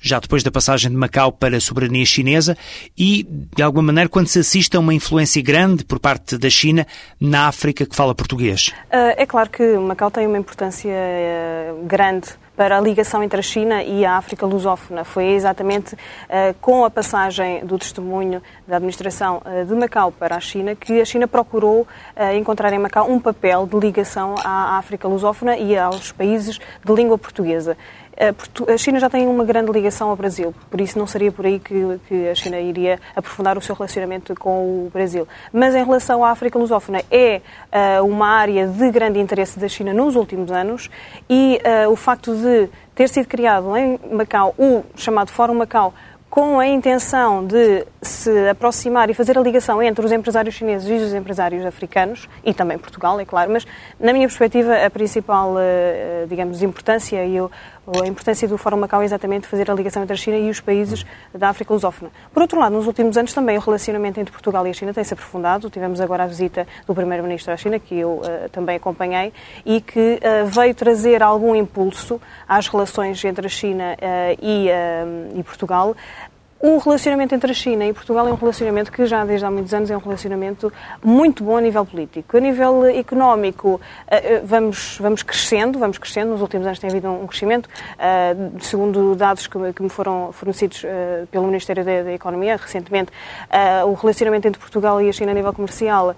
Já 0.00 0.20
depois 0.20 0.42
da 0.42 0.50
passagem 0.50 0.90
de 0.90 0.96
Macau 0.96 1.32
para 1.32 1.56
a 1.56 1.60
soberania 1.60 2.04
chinesa 2.04 2.56
e, 2.96 3.26
de 3.54 3.62
alguma 3.62 3.84
maneira, 3.84 4.08
quando 4.08 4.28
se 4.28 4.38
assiste 4.38 4.76
a 4.76 4.80
uma 4.80 4.94
influência 4.94 5.42
grande 5.42 5.84
por 5.84 5.98
parte 5.98 6.38
da 6.38 6.50
China 6.50 6.86
na 7.20 7.48
África 7.48 7.86
que 7.86 7.96
fala 7.96 8.14
português? 8.14 8.72
Ah, 8.90 9.14
é 9.16 9.26
claro 9.26 9.50
que 9.50 9.76
Macau 9.78 10.10
tem 10.10 10.26
uma 10.26 10.38
importância 10.38 10.90
eh, 10.90 11.74
grande 11.84 12.28
para 12.56 12.78
a 12.78 12.80
ligação 12.80 13.22
entre 13.22 13.38
a 13.38 13.42
China 13.42 13.82
e 13.82 14.04
a 14.04 14.16
África 14.16 14.46
lusófona. 14.46 15.04
Foi 15.04 15.26
exatamente 15.26 15.94
uh, 15.94 15.98
com 16.58 16.86
a 16.86 16.90
passagem 16.90 17.62
do 17.66 17.78
testemunho 17.78 18.42
da 18.66 18.76
administração 18.76 19.42
de 19.68 19.74
Macau 19.74 20.10
para 20.10 20.36
a 20.36 20.40
China 20.40 20.74
que 20.74 20.98
a 20.98 21.04
China 21.04 21.28
procurou 21.28 21.86
encontrar 22.34 22.72
em 22.72 22.78
Macau 22.78 23.10
um 23.10 23.20
papel 23.20 23.66
de 23.66 23.78
ligação 23.78 24.36
à 24.42 24.78
África 24.78 25.06
lusófona 25.06 25.58
e 25.58 25.76
aos 25.76 26.12
países 26.12 26.58
de 26.82 26.94
língua 26.94 27.18
portuguesa. 27.18 27.76
A 28.66 28.76
China 28.78 28.98
já 28.98 29.10
tem 29.10 29.26
uma 29.26 29.44
grande 29.44 29.70
ligação 29.70 30.08
ao 30.08 30.16
Brasil, 30.16 30.54
por 30.70 30.80
isso 30.80 30.98
não 30.98 31.06
seria 31.06 31.30
por 31.30 31.44
aí 31.44 31.58
que, 31.58 32.00
que, 32.08 32.28
a 32.28 32.34
China 32.34 32.58
iria 32.58 32.98
aprofundar 33.14 33.58
o 33.58 33.60
seu 33.60 33.74
relacionamento 33.74 34.34
com 34.34 34.86
o 34.86 34.90
Brasil. 34.90 35.28
Mas 35.52 35.74
em 35.74 35.84
relação 35.84 36.24
à 36.24 36.30
África 36.30 36.58
lusófona, 36.58 37.02
é 37.10 37.42
uh, 38.00 38.04
uma 38.06 38.28
área 38.28 38.66
de 38.66 38.90
grande 38.90 39.18
interesse 39.18 39.58
da 39.58 39.68
China 39.68 39.92
nos 39.92 40.16
últimos 40.16 40.50
anos 40.50 40.88
e 41.28 41.60
uh, 41.86 41.90
o 41.90 41.96
facto 41.96 42.34
de 42.34 42.70
ter 42.94 43.08
sido 43.10 43.26
criado 43.26 43.76
em 43.76 44.00
Macau 44.10 44.54
o 44.58 44.82
chamado 44.96 45.30
Fórum 45.30 45.54
Macau 45.54 45.92
com 46.36 46.60
a 46.60 46.66
intenção 46.66 47.46
de 47.46 47.86
se 48.02 48.48
aproximar 48.50 49.08
e 49.08 49.14
fazer 49.14 49.38
a 49.38 49.40
ligação 49.40 49.82
entre 49.82 50.04
os 50.04 50.12
empresários 50.12 50.54
chineses 50.54 50.86
e 50.86 50.92
os 50.92 51.14
empresários 51.14 51.64
africanos, 51.64 52.28
e 52.44 52.52
também 52.52 52.76
Portugal, 52.76 53.18
é 53.18 53.24
claro, 53.24 53.50
mas, 53.50 53.66
na 53.98 54.12
minha 54.12 54.28
perspectiva, 54.28 54.84
a 54.84 54.90
principal, 54.90 55.54
eh, 55.58 56.26
digamos, 56.28 56.62
importância 56.62 57.24
e 57.24 57.38
a 57.86 58.06
importância 58.06 58.48
do 58.48 58.58
Fórum 58.58 58.76
Macau 58.78 59.00
é 59.00 59.04
exatamente 59.04 59.46
fazer 59.46 59.70
a 59.70 59.74
ligação 59.74 60.02
entre 60.02 60.14
a 60.14 60.16
China 60.16 60.36
e 60.36 60.50
os 60.50 60.60
países 60.60 61.06
da 61.32 61.48
África 61.50 61.72
lusófona. 61.72 62.10
Por 62.32 62.42
outro 62.42 62.58
lado, 62.58 62.72
nos 62.74 62.86
últimos 62.86 63.16
anos 63.16 63.32
também 63.32 63.56
o 63.56 63.60
relacionamento 63.60 64.18
entre 64.18 64.32
Portugal 64.32 64.66
e 64.66 64.70
a 64.70 64.72
China 64.72 64.92
tem-se 64.92 65.14
aprofundado. 65.14 65.70
Tivemos 65.70 66.00
agora 66.00 66.24
a 66.24 66.26
visita 66.26 66.66
do 66.86 66.94
Primeiro-Ministro 66.94 67.52
à 67.52 67.56
China, 67.56 67.78
que 67.78 67.96
eu 67.96 68.20
uh, 68.20 68.48
também 68.50 68.76
acompanhei, 68.76 69.32
e 69.64 69.80
que 69.80 70.18
uh, 70.18 70.46
veio 70.46 70.74
trazer 70.74 71.22
algum 71.22 71.54
impulso 71.54 72.20
às 72.48 72.66
relações 72.66 73.24
entre 73.24 73.46
a 73.46 73.50
China 73.50 73.94
uh, 73.94 74.38
e, 74.42 74.68
e 75.38 75.42
Portugal, 75.42 75.94
o 76.66 76.78
relacionamento 76.78 77.34
entre 77.34 77.50
a 77.50 77.54
China 77.54 77.86
e 77.86 77.92
Portugal 77.92 78.26
é 78.26 78.32
um 78.32 78.34
relacionamento 78.34 78.90
que 78.90 79.06
já 79.06 79.24
desde 79.24 79.46
há 79.46 79.50
muitos 79.50 79.72
anos 79.72 79.90
é 79.90 79.96
um 79.96 80.00
relacionamento 80.00 80.72
muito 81.02 81.44
bom 81.44 81.56
a 81.56 81.60
nível 81.60 81.86
político. 81.86 82.36
A 82.36 82.40
nível 82.40 82.84
económico, 82.86 83.80
eh, 84.08 84.16
eh, 84.16 84.42
vamos, 84.44 84.98
vamos 85.00 85.22
crescendo, 85.22 85.78
vamos 85.78 85.98
crescendo. 85.98 86.32
Nos 86.32 86.40
últimos 86.40 86.66
anos 86.66 86.78
tem 86.78 86.90
havido 86.90 87.08
um 87.08 87.26
crescimento. 87.26 87.68
Eh, 87.98 88.34
segundo 88.60 89.14
dados 89.14 89.46
que 89.46 89.82
me 89.82 89.88
foram 89.88 90.32
fornecidos 90.32 90.84
pelo 91.30 91.46
Ministério 91.46 91.84
da 91.84 92.12
Economia 92.12 92.56
recentemente, 92.56 93.12
o 93.86 93.92
relacionamento 93.94 94.48
entre 94.48 94.60
Portugal 94.60 95.00
e 95.00 95.08
a 95.08 95.12
China 95.12 95.30
a 95.30 95.34
nível 95.34 95.52
comercial 95.52 96.14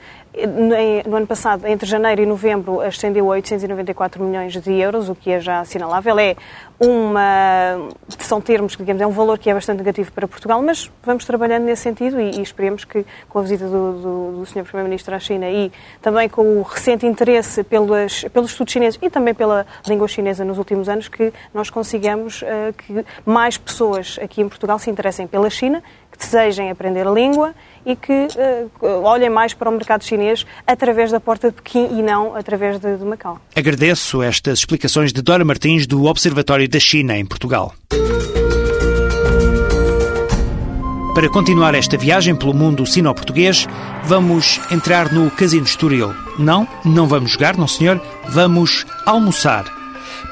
no 0.47 1.17
ano 1.17 1.27
passado, 1.27 1.67
entre 1.67 1.89
janeiro 1.89 2.23
e 2.23 2.27
novembro, 2.27 2.81
ascendeu 2.81 3.27
a 3.27 3.35
894 3.35 4.23
milhões 4.23 4.53
de 4.57 4.73
euros, 4.73 5.09
o 5.09 5.15
que 5.15 5.31
é 5.31 5.41
já 5.41 5.61
assinalável. 5.61 6.19
É 6.19 6.37
uma. 6.79 7.89
São 8.19 8.41
termos 8.41 8.77
que, 8.77 8.83
digamos, 8.83 9.03
é 9.03 9.07
um 9.07 9.11
valor 9.11 9.39
que 9.39 9.51
é 9.51 9.55
bastante 9.55 9.79
negativo 9.79 10.13
para 10.13 10.29
Portugal, 10.29 10.63
mas 10.63 10.91
vamos 11.03 11.25
trabalhando 11.25 11.65
nesse 11.65 11.83
sentido 11.83 12.21
e, 12.21 12.39
e 12.39 12.43
esperemos 12.43 12.85
que, 12.85 13.05
com 13.29 13.39
a 13.39 13.43
visita 13.43 13.67
do, 13.67 13.93
do, 13.93 14.33
do 14.39 14.47
Sr. 14.47 14.65
Primeiro-Ministro 14.65 15.15
à 15.15 15.19
China 15.19 15.51
e 15.51 15.73
também 16.01 16.29
com 16.29 16.59
o 16.59 16.63
recente 16.63 17.07
interesse 17.07 17.65
pelos, 17.65 18.25
pelos 18.33 18.51
estudos 18.51 18.73
chineses 18.73 18.99
e 19.03 19.11
também 19.11 19.35
pela 19.35 19.67
língua 19.87 20.07
chinesa 20.07 20.45
nos 20.45 20.59
últimos 20.59 20.89
anos, 20.89 21.09
que 21.09 21.33
nós 21.53 21.71
consigamos 21.71 22.43
uh, 22.43 22.73
que 22.73 23.05
mais 23.25 23.59
pessoas 23.59 24.19
aqui 24.23 24.41
em 24.41 24.49
Portugal 24.49 24.79
se 24.79 24.91
interessem 24.91 25.27
pela 25.27 25.51
China, 25.51 25.83
que 26.11 26.19
desejem 26.19 26.71
aprender 26.71 27.07
a 27.07 27.11
língua 27.11 27.55
e 27.85 27.97
que 27.97 28.29
uh, 28.83 29.03
olhem 29.03 29.31
mais 29.31 29.55
para 29.55 29.69
o 29.69 29.73
mercado 29.73 30.05
chinês 30.05 30.45
através 30.67 31.11
da 31.11 31.21
porta 31.21 31.49
de 31.49 31.55
Pequim 31.55 31.99
e 31.99 32.03
não 32.03 32.35
através 32.35 32.79
de, 32.79 32.97
de 32.97 33.05
Macau. 33.05 33.41
Agradeço 33.55 34.23
estas 34.23 34.61
explicações 34.61 35.13
de 35.13 35.23
Dora 35.23 35.45
Martins 35.45 35.87
do 35.87 36.05
Observatório 36.05 36.69
da 36.69 36.81
China 36.81 37.17
em 37.17 37.25
Portugal. 37.25 37.73
Para 41.15 41.29
continuar 41.29 41.75
esta 41.75 41.97
viagem 41.97 42.37
pelo 42.37 42.55
mundo 42.55 42.87
sino-português, 42.87 43.67
vamos 44.05 44.61
entrar 44.71 45.13
no 45.13 45.29
Casino 45.31 45.65
Estoril. 45.65 46.15
Não, 46.39 46.69
não 46.85 47.09
vamos 47.09 47.33
jogar, 47.33 47.57
não 47.57 47.67
senhor, 47.67 48.01
vamos 48.29 48.87
almoçar. 49.05 49.78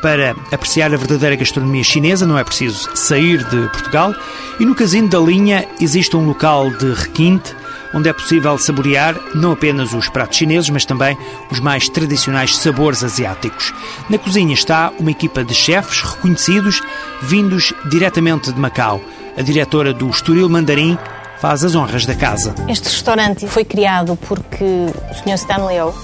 Para 0.03 0.37
apreciar 0.53 0.93
a 0.93 0.97
verdadeira 0.97 1.37
gastronomia 1.37 1.83
chinesa 1.83 2.27
não 2.27 2.39
é 2.39 2.45
preciso 2.45 2.89
sair 2.95 3.43
de 3.45 3.69
Portugal 3.69 4.15
e 4.61 4.65
no 4.65 4.75
Casino 4.75 5.09
da 5.09 5.19
Linha 5.19 5.67
existe 5.81 6.17
um 6.17 6.27
local 6.27 6.71
de 6.71 6.93
requinte 6.93 7.55
onde 7.95 8.09
é 8.09 8.13
possível 8.13 8.59
saborear 8.59 9.17
não 9.35 9.53
apenas 9.53 9.95
os 9.95 10.09
pratos 10.09 10.37
chineses, 10.37 10.69
mas 10.69 10.85
também 10.85 11.17
os 11.51 11.61
mais 11.61 11.89
tradicionais 11.89 12.57
sabores 12.57 13.03
asiáticos. 13.03 13.73
Na 14.11 14.19
cozinha 14.19 14.53
está 14.53 14.93
uma 14.99 15.11
equipa 15.11 15.43
de 15.43 15.55
chefes 15.55 16.03
reconhecidos 16.03 16.83
vindos 17.23 17.73
diretamente 17.89 18.53
de 18.53 18.61
Macau. 18.61 19.01
A 19.37 19.43
diretora 19.43 19.95
do 19.95 20.09
Estoril 20.11 20.49
Mandarim 20.49 20.99
faz 21.39 21.65
as 21.65 21.75
honras 21.75 22.07
da 22.07 22.15
casa. 22.15 22.55
Este 22.69 22.85
restaurante 22.85 23.47
foi 23.47 23.65
criado 23.65 24.17
porque 24.29 24.65
o 24.65 25.15
Sr. 25.15 25.35
Stan 25.35 25.65
Leo, 25.67 25.95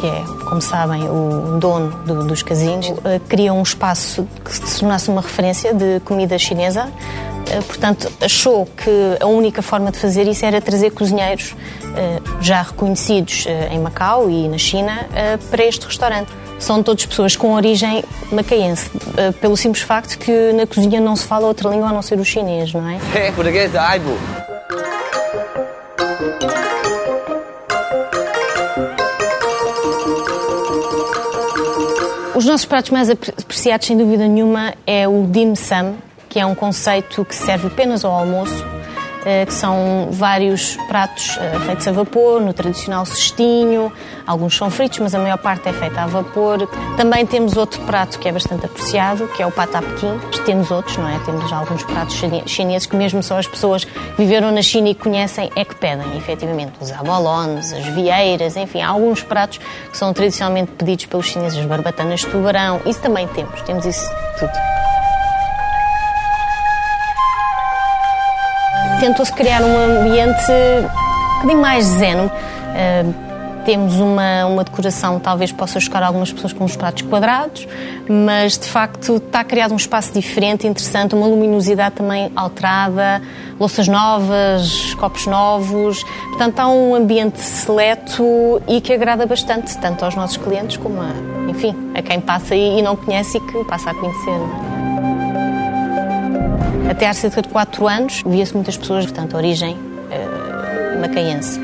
que 0.00 0.06
é, 0.06 0.24
como 0.48 0.60
sabem, 0.62 1.02
o 1.08 1.58
dono 1.58 1.90
do, 2.06 2.24
dos 2.24 2.42
casinos, 2.42 2.92
eh, 3.04 3.20
queria 3.28 3.52
um 3.52 3.62
espaço 3.62 4.26
que 4.42 4.54
se 4.54 4.80
tornasse 4.80 5.10
uma 5.10 5.20
referência 5.20 5.74
de 5.74 6.00
comida 6.00 6.38
chinesa. 6.38 6.88
Eh, 7.50 7.60
portanto, 7.60 8.10
achou 8.20 8.64
que 8.66 9.18
a 9.20 9.26
única 9.26 9.60
forma 9.60 9.90
de 9.90 9.98
fazer 9.98 10.26
isso 10.26 10.44
era 10.46 10.60
trazer 10.60 10.90
cozinheiros 10.92 11.54
eh, 11.96 12.20
já 12.40 12.62
reconhecidos 12.62 13.46
em 13.70 13.78
Macau 13.78 14.30
e 14.30 14.48
na 14.48 14.58
China 14.58 15.06
para 15.50 15.64
este 15.64 15.86
restaurante 15.86 16.30
são 16.60 16.82
todas 16.82 17.04
pessoas 17.06 17.34
com 17.34 17.54
origem 17.54 18.04
macaense, 18.30 18.90
eh, 19.16 19.32
pelo 19.32 19.56
simples 19.56 19.82
facto 19.82 20.18
que 20.18 20.52
na 20.52 20.66
cozinha 20.66 21.00
não 21.00 21.16
se 21.16 21.26
fala 21.26 21.46
outra 21.46 21.68
língua 21.68 21.88
a 21.88 21.92
não 21.92 22.02
ser 22.02 22.20
o 22.20 22.24
chinês, 22.24 22.72
não 22.72 22.88
é? 22.88 22.98
É, 23.20 23.32
português, 23.32 23.74
aibo. 23.74 24.16
Os 32.40 32.46
nossos 32.46 32.64
pratos 32.64 32.90
mais 32.90 33.10
apreciados, 33.10 33.86
sem 33.86 33.98
dúvida 33.98 34.26
nenhuma, 34.26 34.72
é 34.86 35.06
o 35.06 35.26
dim 35.26 35.54
sum, 35.54 35.96
que 36.26 36.40
é 36.40 36.46
um 36.46 36.54
conceito 36.54 37.22
que 37.22 37.34
serve 37.34 37.66
apenas 37.66 38.02
ao 38.02 38.12
almoço 38.12 38.64
que 39.46 39.52
são 39.52 40.08
vários 40.10 40.76
pratos 40.88 41.36
eh, 41.38 41.58
feitos 41.66 41.86
a 41.86 41.92
vapor, 41.92 42.40
no 42.40 42.52
tradicional 42.52 43.04
cestinho, 43.04 43.92
alguns 44.26 44.56
são 44.56 44.70
fritos, 44.70 44.98
mas 44.98 45.14
a 45.14 45.18
maior 45.18 45.38
parte 45.38 45.68
é 45.68 45.72
feita 45.72 46.02
a 46.02 46.06
vapor. 46.06 46.66
Também 46.96 47.26
temos 47.26 47.56
outro 47.56 47.80
prato 47.82 48.18
que 48.18 48.28
é 48.28 48.32
bastante 48.32 48.66
apreciado, 48.66 49.28
que 49.28 49.42
é 49.42 49.46
o 49.46 49.52
pata 49.52 49.82
pequim. 49.82 50.18
Temos 50.44 50.70
outros, 50.70 50.96
não 50.96 51.08
é? 51.08 51.18
Temos 51.24 51.52
alguns 51.52 51.82
pratos 51.84 52.16
chineses 52.46 52.86
que 52.86 52.96
mesmo 52.96 53.22
só 53.22 53.38
as 53.38 53.46
pessoas 53.46 53.84
que 53.84 53.92
viveram 54.16 54.50
na 54.50 54.62
China 54.62 54.88
e 54.88 54.94
conhecem 54.94 55.50
é 55.54 55.64
que 55.64 55.74
pedem, 55.74 56.16
efetivamente. 56.16 56.72
Os 56.80 56.90
abalones, 56.92 57.72
as 57.72 57.84
vieiras, 57.86 58.56
enfim, 58.56 58.80
há 58.80 58.88
alguns 58.88 59.22
pratos 59.22 59.58
que 59.58 59.96
são 59.96 60.12
tradicionalmente 60.12 60.72
pedidos 60.72 61.06
pelos 61.06 61.26
chineses, 61.26 61.58
as 61.58 61.66
barbatanas 61.66 62.20
de 62.20 62.26
tubarão, 62.26 62.80
isso 62.86 63.00
também 63.00 63.26
temos, 63.28 63.60
temos 63.62 63.84
isso 63.84 64.08
tudo. 64.38 64.69
Tentou-se 69.00 69.32
criar 69.32 69.62
um 69.62 69.98
ambiente 69.98 70.52
um 70.52 71.34
bocadinho 71.36 71.60
mais 71.60 71.86
zen. 71.86 72.30
temos 73.64 73.98
uma, 73.98 74.44
uma 74.46 74.62
decoração, 74.62 75.18
talvez 75.18 75.50
possa 75.52 75.80
chocar 75.80 76.02
algumas 76.02 76.30
pessoas 76.30 76.52
com 76.52 76.64
os 76.64 76.76
pratos 76.76 77.02
quadrados, 77.02 77.66
mas 78.06 78.58
de 78.58 78.68
facto 78.68 79.16
está 79.16 79.42
criado 79.42 79.72
um 79.72 79.76
espaço 79.76 80.12
diferente, 80.12 80.66
interessante, 80.66 81.14
uma 81.14 81.26
luminosidade 81.26 81.94
também 81.94 82.30
alterada, 82.36 83.22
louças 83.58 83.88
novas, 83.88 84.94
copos 84.94 85.26
novos. 85.26 86.04
Portanto, 86.28 86.58
há 86.58 86.68
um 86.68 86.94
ambiente 86.94 87.40
seleto 87.40 88.60
e 88.68 88.82
que 88.82 88.92
agrada 88.92 89.24
bastante, 89.24 89.78
tanto 89.78 90.04
aos 90.04 90.14
nossos 90.14 90.36
clientes 90.36 90.76
como 90.76 91.00
a, 91.00 91.50
enfim, 91.50 91.74
a 91.94 92.02
quem 92.02 92.20
passa 92.20 92.54
e 92.54 92.82
não 92.82 92.96
conhece 92.96 93.38
e 93.38 93.40
que 93.40 93.64
passa 93.64 93.90
a 93.90 93.94
conhecer. 93.94 94.69
Até 96.90 97.06
há 97.06 97.14
cerca 97.14 97.40
de 97.40 97.48
4 97.48 97.86
anos 97.86 98.22
via-se 98.26 98.52
muitas 98.52 98.76
pessoas, 98.76 99.04
portanto, 99.06 99.36
origem 99.36 99.74
uh, 99.74 101.00
macaense 101.00 101.60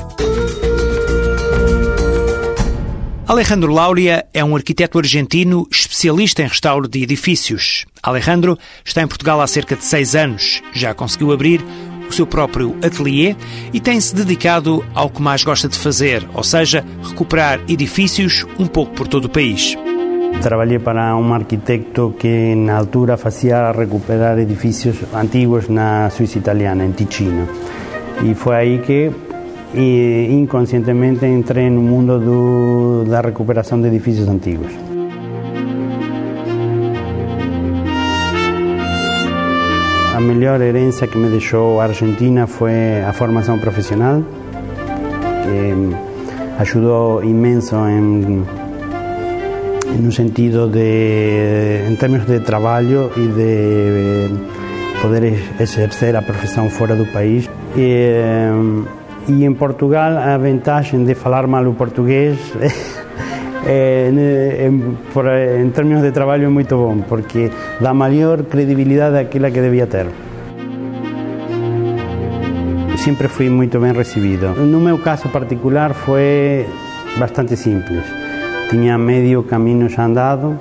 Alejandro 3.27 3.73
Lauria 3.73 4.25
é 4.33 4.45
um 4.45 4.55
arquiteto 4.55 4.97
argentino 4.97 5.67
especialista 5.69 6.41
em 6.41 6.47
restauro 6.47 6.87
de 6.87 7.03
edifícios. 7.03 7.85
Alejandro 8.07 8.57
está 8.85 9.01
em 9.01 9.07
Portugal 9.07 9.41
há 9.41 9.47
cerca 9.47 9.75
de 9.75 9.83
seis 9.83 10.15
anos. 10.15 10.61
Já 10.73 10.93
conseguiu 10.93 11.33
abrir 11.33 11.61
o 12.09 12.13
seu 12.13 12.25
próprio 12.25 12.73
ateliê 12.81 13.35
e 13.73 13.81
tem-se 13.81 14.15
dedicado 14.15 14.81
ao 14.95 15.09
que 15.09 15.21
mais 15.21 15.43
gosta 15.43 15.67
de 15.67 15.77
fazer, 15.77 16.25
ou 16.33 16.41
seja, 16.41 16.85
recuperar 17.03 17.59
edifícios 17.67 18.45
um 18.57 18.65
pouco 18.65 18.93
por 18.93 19.09
todo 19.09 19.25
o 19.25 19.29
país. 19.29 19.75
Trabalhei 20.41 20.79
para 20.79 21.17
um 21.17 21.33
arquiteto 21.33 22.15
que 22.17 22.55
na 22.55 22.77
altura 22.77 23.17
fazia 23.17 23.73
recuperar 23.73 24.39
edifícios 24.39 24.95
antigos 25.13 25.67
na 25.67 26.09
Suíça 26.09 26.37
italiana, 26.37 26.85
em 26.85 26.91
Ticino. 26.91 27.45
E 28.23 28.33
foi 28.33 28.55
aí 28.55 28.79
que 28.79 29.11
e 29.73 30.29
inconscientemente 30.31 31.25
entrei 31.25 31.69
no 31.69 31.81
mundo 31.81 32.17
do, 32.19 33.03
da 33.09 33.19
recuperação 33.19 33.81
de 33.81 33.89
edifícios 33.89 34.29
antigos. 34.29 34.86
A 40.17 40.19
melhor 40.19 40.59
herança 40.61 41.05
que 41.05 41.15
me 41.15 41.29
deixou 41.29 41.79
a 41.79 41.83
Argentina 41.83 42.47
foi 42.47 43.03
a 43.07 43.13
formação 43.13 43.59
profissional, 43.59 44.23
que 45.43 45.95
ajudou 46.59 47.23
imenso 47.23 47.75
em, 47.87 48.43
no 49.99 50.11
sentido 50.11 50.69
de, 50.69 51.83
em 51.87 51.95
termos 51.97 52.25
de 52.25 52.39
trabalho 52.39 53.11
e 53.15 53.27
de 53.27 55.03
poder 55.03 55.37
exercer 55.59 56.15
a 56.15 56.23
profissão 56.23 56.67
fora 56.67 56.95
do 56.95 57.05
país. 57.05 57.47
E, 57.75 58.15
e 59.27 59.45
em 59.45 59.53
Portugal 59.53 60.17
a 60.17 60.35
vantagem 60.35 61.05
de 61.05 61.13
falar 61.13 61.45
mal 61.45 61.63
o 61.67 61.75
português 61.75 62.39
é, 63.65 64.09
em, 64.67 65.63
em 65.63 65.69
termos 65.71 66.01
de 66.01 66.11
trabalho 66.11 66.45
é 66.45 66.49
muito 66.49 66.75
bom, 66.75 66.99
porque 67.07 67.49
dá 67.79 67.93
maior 67.93 68.43
credibilidade 68.43 69.17
àquela 69.17 69.49
que 69.49 69.61
devia 69.61 69.87
ter. 69.87 70.07
Sempre 72.97 73.27
fui 73.27 73.49
muito 73.49 73.79
bem 73.79 73.93
recebido. 73.93 74.49
No 74.53 74.79
meu 74.79 74.97
caso 74.99 75.29
particular 75.29 75.93
foi 75.93 76.65
bastante 77.17 77.55
simples. 77.55 78.03
Tinha 78.69 78.97
meio 78.97 79.43
caminho 79.43 79.87
já 79.87 80.05
andado. 80.05 80.57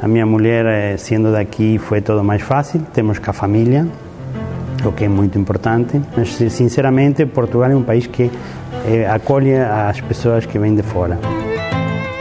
A 0.00 0.06
minha 0.06 0.24
mulher, 0.24 0.96
sendo 0.98 1.32
daqui, 1.32 1.76
foi 1.78 2.00
todo 2.00 2.22
mais 2.22 2.42
fácil. 2.42 2.82
Temos 2.92 3.18
a 3.26 3.32
família, 3.32 3.84
o 4.84 4.92
que 4.92 5.04
é 5.04 5.08
muito 5.08 5.36
importante. 5.38 6.00
Mas, 6.16 6.34
sinceramente, 6.52 7.26
Portugal 7.26 7.70
é 7.70 7.74
um 7.74 7.82
país 7.82 8.06
que 8.06 8.30
é, 8.86 9.08
acolhe 9.08 9.56
as 9.56 10.00
pessoas 10.00 10.46
que 10.46 10.56
vêm 10.56 10.76
de 10.76 10.82
fora. 10.82 11.18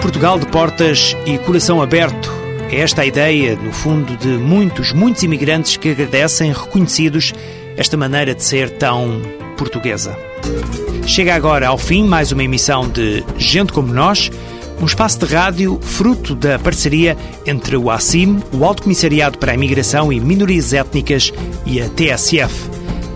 Portugal 0.02 0.40
de 0.40 0.46
portas 0.48 1.16
e 1.26 1.38
coração 1.40 1.82
aberto. 1.82 2.32
É 2.72 2.80
esta 2.80 3.02
a 3.02 3.06
ideia, 3.06 3.56
no 3.56 3.72
fundo, 3.72 4.16
de 4.18 4.28
muitos, 4.28 4.94
muitos 4.94 5.24
imigrantes 5.24 5.78
que 5.78 5.90
agradecem, 5.90 6.52
reconhecidos, 6.52 7.34
esta 7.76 7.98
maneira 7.98 8.36
de 8.36 8.44
ser 8.44 8.70
tão 8.72 9.22
portuguesa. 9.58 10.18
Chega 11.06 11.34
agora 11.34 11.68
ao 11.68 11.78
fim 11.78 12.06
mais 12.06 12.32
uma 12.32 12.44
emissão 12.44 12.88
de 12.88 13.24
Gente 13.38 13.74
Como 13.74 13.94
Nós, 13.94 14.30
um 14.82 14.86
espaço 14.86 15.20
de 15.20 15.34
rádio 15.34 15.80
fruto 15.82 16.36
da 16.36 16.60
parceria 16.60 17.18
entre 17.46 17.76
o 17.76 17.90
ACIM, 17.90 18.40
o 18.54 18.64
Alto 18.64 18.84
Comissariado 18.84 19.38
para 19.38 19.52
a 19.52 19.56
Imigração 19.56 20.14
e 20.14 20.20
Minorias 20.20 20.74
Étnicas 20.74 21.34
e 21.66 21.82
a 21.82 21.90
TSF. 21.90 22.70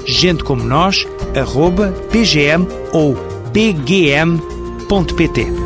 gentecomonos@pgm 0.07 2.67
ou 2.93 3.17
pgm.pt. 3.53 5.64